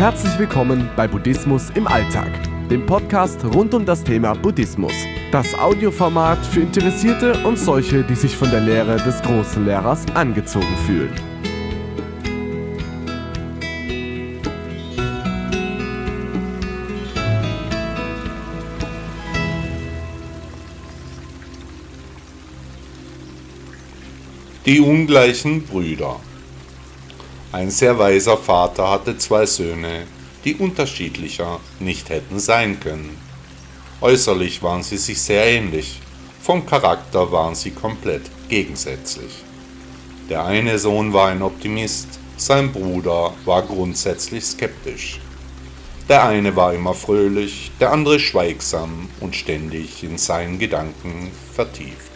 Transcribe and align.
Herzlich 0.00 0.38
willkommen 0.38 0.88
bei 0.96 1.06
Buddhismus 1.06 1.68
im 1.74 1.86
Alltag, 1.86 2.30
dem 2.70 2.86
Podcast 2.86 3.44
rund 3.44 3.74
um 3.74 3.84
das 3.84 4.02
Thema 4.02 4.32
Buddhismus. 4.32 4.94
Das 5.30 5.54
Audioformat 5.54 6.38
für 6.46 6.60
Interessierte 6.60 7.34
und 7.46 7.58
solche, 7.58 8.02
die 8.02 8.14
sich 8.14 8.34
von 8.34 8.50
der 8.50 8.60
Lehre 8.60 8.96
des 8.96 9.20
großen 9.20 9.62
Lehrers 9.66 10.06
angezogen 10.14 10.74
fühlen. 10.86 11.12
Die 24.64 24.80
ungleichen 24.80 25.62
Brüder 25.66 26.18
Ein 27.52 27.72
sehr 27.72 27.98
weiser 27.98 28.36
Vater 28.36 28.88
hatte 28.88 29.18
zwei 29.18 29.44
Söhne, 29.44 30.06
die 30.44 30.54
unterschiedlicher 30.54 31.58
nicht 31.80 32.08
hätten 32.08 32.38
sein 32.38 32.78
können. 32.78 33.18
Äußerlich 34.00 34.62
waren 34.62 34.84
sie 34.84 34.96
sich 34.96 35.20
sehr 35.20 35.44
ähnlich, 35.44 36.00
vom 36.40 36.64
Charakter 36.64 37.32
waren 37.32 37.56
sie 37.56 37.72
komplett 37.72 38.22
gegensätzlich. 38.48 39.42
Der 40.28 40.44
eine 40.44 40.78
Sohn 40.78 41.12
war 41.12 41.28
ein 41.28 41.42
Optimist, 41.42 42.20
sein 42.36 42.70
Bruder 42.70 43.34
war 43.44 43.62
grundsätzlich 43.62 44.44
skeptisch. 44.44 45.20
Der 46.08 46.24
eine 46.24 46.54
war 46.54 46.72
immer 46.72 46.94
fröhlich, 46.94 47.72
der 47.80 47.90
andere 47.90 48.20
schweigsam 48.20 49.08
und 49.18 49.34
ständig 49.34 50.04
in 50.04 50.18
seinen 50.18 50.60
Gedanken 50.60 51.32
vertieft. 51.52 52.12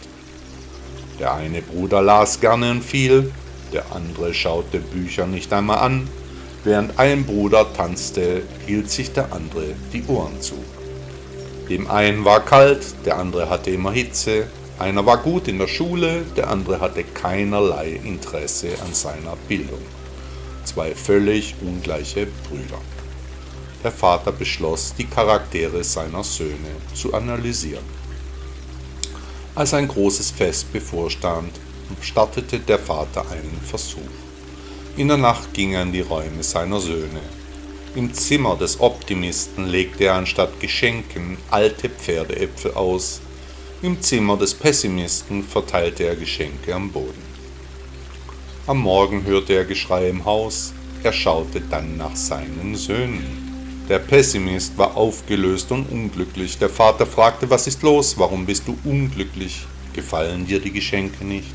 Der 1.19 1.33
eine 1.33 1.61
Bruder 1.61 2.01
las 2.01 2.39
gerne 2.39 2.71
und 2.71 2.83
viel, 2.83 3.33
der 3.73 3.91
andere 3.93 4.33
schaute 4.33 4.79
Bücher 4.79 5.27
nicht 5.27 5.51
einmal 5.53 5.79
an, 5.79 6.07
während 6.63 6.97
ein 6.99 7.25
Bruder 7.25 7.71
tanzte, 7.73 8.43
hielt 8.65 8.89
sich 8.89 9.13
der 9.13 9.31
andere 9.31 9.75
die 9.93 10.03
Ohren 10.07 10.41
zu. 10.41 10.55
Dem 11.69 11.89
einen 11.89 12.25
war 12.25 12.43
kalt, 12.43 12.85
der 13.05 13.17
andere 13.17 13.49
hatte 13.49 13.71
immer 13.71 13.91
Hitze, 13.91 14.47
einer 14.77 15.05
war 15.05 15.17
gut 15.17 15.47
in 15.47 15.57
der 15.57 15.67
Schule, 15.67 16.23
der 16.35 16.49
andere 16.49 16.81
hatte 16.81 17.03
keinerlei 17.03 17.99
Interesse 18.03 18.69
an 18.85 18.93
seiner 18.93 19.35
Bildung. 19.47 19.81
Zwei 20.65 20.93
völlig 20.93 21.55
ungleiche 21.61 22.27
Brüder. 22.47 22.81
Der 23.83 23.91
Vater 23.91 24.31
beschloss, 24.31 24.93
die 24.97 25.05
Charaktere 25.05 25.83
seiner 25.83 26.23
Söhne 26.23 26.75
zu 26.93 27.13
analysieren. 27.13 27.85
Als 29.53 29.73
ein 29.73 29.87
großes 29.87 30.31
Fest 30.31 30.73
bevorstand, 30.73 31.51
startete 32.01 32.59
der 32.59 32.79
Vater 32.79 33.25
einen 33.31 33.59
Versuch. 33.63 33.99
In 34.97 35.09
der 35.09 35.17
Nacht 35.17 35.53
ging 35.53 35.73
er 35.73 35.83
in 35.83 35.91
die 35.91 36.01
Räume 36.01 36.41
seiner 36.41 36.79
Söhne. 36.79 37.21
Im 37.95 38.13
Zimmer 38.13 38.55
des 38.55 38.79
Optimisten 38.79 39.67
legte 39.67 40.05
er 40.05 40.15
anstatt 40.15 40.59
Geschenken 40.59 41.37
alte 41.51 41.89
Pferdeäpfel 41.89 42.73
aus. 42.73 43.21
Im 43.81 44.01
Zimmer 44.01 44.37
des 44.37 44.53
Pessimisten 44.53 45.43
verteilte 45.43 46.03
er 46.03 46.15
Geschenke 46.15 46.73
am 46.73 46.91
Boden. 46.91 47.23
Am 48.67 48.79
Morgen 48.79 49.25
hörte 49.25 49.53
er 49.53 49.65
Geschrei 49.65 50.09
im 50.09 50.25
Haus, 50.25 50.73
er 51.03 51.13
schaute 51.13 51.61
dann 51.61 51.97
nach 51.97 52.15
seinen 52.15 52.75
Söhnen. 52.75 53.45
Der 53.87 53.99
Pessimist 53.99 54.77
war 54.77 54.97
aufgelöst 54.97 55.71
und 55.71 55.91
unglücklich. 55.91 56.57
Der 56.57 56.69
Vater 56.69 57.05
fragte, 57.05 57.47
was 57.49 57.67
ist 57.67 57.83
los, 57.83 58.17
warum 58.17 58.45
bist 58.47 58.67
du 58.67 58.75
unglücklich? 58.83 59.67
Gefallen 59.93 60.47
dir 60.47 60.59
die 60.59 60.71
Geschenke 60.71 61.23
nicht? 61.23 61.53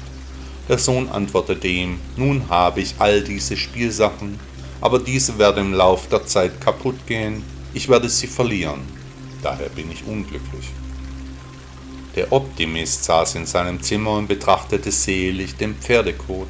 Der 0.71 0.79
Sohn 0.79 1.09
antwortete 1.09 1.67
ihm, 1.67 1.99
nun 2.17 2.49
habe 2.49 2.81
ich 2.81 2.95
all 3.01 3.23
diese 3.25 3.57
Spielsachen, 3.57 4.39
aber 4.81 5.01
diese 5.01 5.37
werden 5.37 5.67
im 5.67 5.75
Lauf 5.75 6.07
der 6.07 6.25
Zeit 6.25 6.61
kaputt 6.61 7.09
gehen, 7.09 7.43
ich 7.75 7.89
werde 7.89 8.09
sie 8.09 8.29
verlieren, 8.29 8.83
daher 9.43 9.69
bin 9.71 9.91
ich 9.91 10.05
unglücklich. 10.07 10.69
Der 12.15 12.33
Optimist 12.33 13.03
saß 13.03 13.35
in 13.35 13.47
seinem 13.47 13.83
Zimmer 13.83 14.13
und 14.13 14.29
betrachtete 14.29 14.93
selig 14.93 15.57
den 15.57 15.75
Pferdekot. 15.75 16.47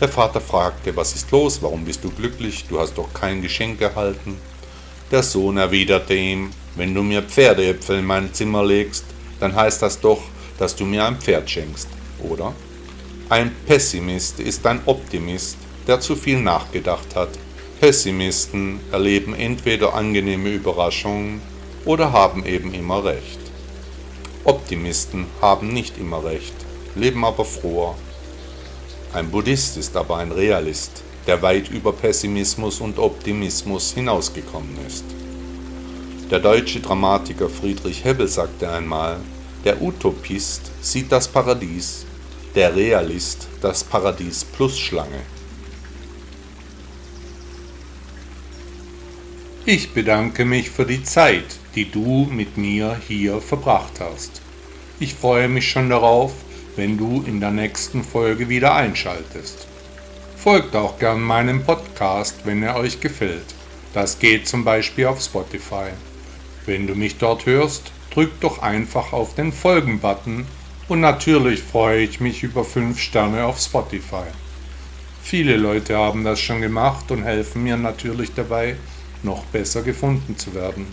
Der 0.00 0.08
Vater 0.08 0.40
fragte, 0.40 0.96
was 0.96 1.14
ist 1.14 1.30
los, 1.30 1.62
warum 1.62 1.84
bist 1.84 2.02
du 2.02 2.10
glücklich, 2.10 2.64
du 2.68 2.80
hast 2.80 2.98
doch 2.98 3.14
kein 3.14 3.40
Geschenk 3.40 3.80
erhalten. 3.80 4.36
Der 5.12 5.22
Sohn 5.22 5.58
erwiderte 5.58 6.14
ihm, 6.14 6.50
wenn 6.74 6.92
du 6.92 7.04
mir 7.04 7.22
Pferdeäpfel 7.22 8.00
in 8.00 8.04
mein 8.04 8.34
Zimmer 8.34 8.64
legst, 8.64 9.04
dann 9.38 9.54
heißt 9.54 9.80
das 9.80 10.00
doch, 10.00 10.22
dass 10.58 10.74
du 10.74 10.84
mir 10.84 11.04
ein 11.04 11.20
Pferd 11.20 11.48
schenkst, 11.48 11.86
oder? 12.18 12.52
Ein 13.30 13.54
Pessimist 13.66 14.40
ist 14.40 14.66
ein 14.66 14.80
Optimist, 14.86 15.58
der 15.86 16.00
zu 16.00 16.16
viel 16.16 16.40
nachgedacht 16.40 17.14
hat. 17.14 17.28
Pessimisten 17.78 18.80
erleben 18.90 19.34
entweder 19.34 19.92
angenehme 19.92 20.48
Überraschungen 20.48 21.42
oder 21.84 22.12
haben 22.12 22.46
eben 22.46 22.72
immer 22.72 23.04
recht. 23.04 23.38
Optimisten 24.44 25.26
haben 25.42 25.68
nicht 25.68 25.98
immer 25.98 26.24
recht, 26.24 26.54
leben 26.94 27.22
aber 27.22 27.44
froher. 27.44 27.96
Ein 29.12 29.30
Buddhist 29.30 29.76
ist 29.76 29.94
aber 29.94 30.16
ein 30.16 30.32
Realist, 30.32 31.02
der 31.26 31.42
weit 31.42 31.68
über 31.68 31.92
Pessimismus 31.92 32.80
und 32.80 32.98
Optimismus 32.98 33.92
hinausgekommen 33.92 34.78
ist. 34.86 35.04
Der 36.30 36.38
deutsche 36.38 36.80
Dramatiker 36.80 37.50
Friedrich 37.50 38.04
Hebbel 38.04 38.26
sagte 38.26 38.70
einmal, 38.70 39.18
der 39.66 39.82
Utopist 39.82 40.70
sieht 40.80 41.12
das 41.12 41.28
Paradies, 41.28 42.06
der 42.54 42.74
Realist 42.74 43.48
das 43.60 43.84
Paradies 43.84 44.44
plus 44.44 44.78
Schlange. 44.78 45.20
Ich 49.64 49.90
bedanke 49.92 50.44
mich 50.44 50.70
für 50.70 50.86
die 50.86 51.02
Zeit, 51.02 51.58
die 51.74 51.90
du 51.90 52.26
mit 52.30 52.56
mir 52.56 52.98
hier 53.06 53.40
verbracht 53.40 54.00
hast. 54.00 54.40
Ich 54.98 55.14
freue 55.14 55.48
mich 55.48 55.70
schon 55.70 55.90
darauf, 55.90 56.32
wenn 56.76 56.96
du 56.96 57.22
in 57.26 57.40
der 57.40 57.50
nächsten 57.50 58.02
Folge 58.02 58.48
wieder 58.48 58.74
einschaltest. 58.74 59.66
Folgt 60.36 60.74
auch 60.74 60.98
gern 60.98 61.20
meinem 61.20 61.64
Podcast, 61.64 62.36
wenn 62.44 62.62
er 62.62 62.76
euch 62.76 63.00
gefällt. 63.00 63.54
Das 63.92 64.18
geht 64.18 64.48
zum 64.48 64.64
Beispiel 64.64 65.06
auf 65.06 65.20
Spotify. 65.20 65.90
Wenn 66.64 66.86
du 66.86 66.94
mich 66.94 67.18
dort 67.18 67.44
hörst, 67.46 67.92
drück 68.10 68.40
doch 68.40 68.62
einfach 68.62 69.12
auf 69.12 69.34
den 69.34 69.52
Folgen-Button 69.52 70.46
und 70.88 71.00
natürlich 71.00 71.62
freue 71.62 72.02
ich 72.02 72.20
mich 72.20 72.42
über 72.42 72.64
5 72.64 72.98
Sterne 72.98 73.44
auf 73.44 73.60
Spotify. 73.60 74.24
Viele 75.22 75.56
Leute 75.56 75.96
haben 75.96 76.24
das 76.24 76.40
schon 76.40 76.62
gemacht 76.62 77.10
und 77.10 77.22
helfen 77.22 77.62
mir 77.62 77.76
natürlich 77.76 78.32
dabei, 78.34 78.76
noch 79.22 79.44
besser 79.46 79.82
gefunden 79.82 80.38
zu 80.38 80.54
werden. 80.54 80.86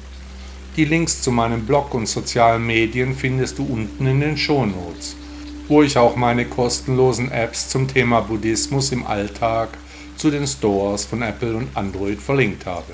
Die 0.75 0.83
Links 0.83 1.21
zu 1.21 1.31
meinem 1.31 1.65
Blog 1.65 1.93
und 1.93 2.07
sozialen 2.07 2.65
Medien 2.65 3.15
findest 3.15 3.57
du 3.59 3.65
unten 3.65 4.05
in 4.05 4.19
den 4.19 4.37
Shownotes, 4.37 5.15
wo 5.69 5.81
ich 5.81 5.97
auch 5.97 6.17
meine 6.17 6.43
kostenlosen 6.45 7.31
Apps 7.31 7.69
zum 7.69 7.87
Thema 7.87 8.19
Buddhismus 8.19 8.91
im 8.91 9.07
Alltag 9.07 9.69
zu 10.17 10.29
den 10.29 10.45
Stores 10.45 11.05
von 11.05 11.21
Apple 11.21 11.55
und 11.55 11.69
Android 11.75 12.21
verlinkt 12.21 12.65
habe. 12.65 12.93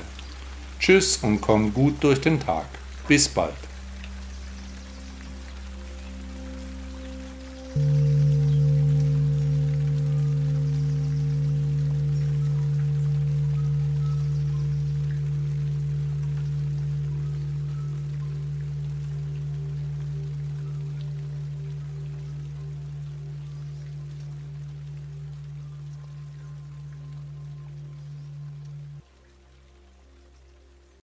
Tschüss 0.80 1.18
und 1.24 1.42
komm 1.42 1.74
gut 1.74 1.96
durch 2.02 2.22
den 2.22 2.40
Tag. 2.40 2.66
Bis 3.08 3.28
bald. 3.28 3.71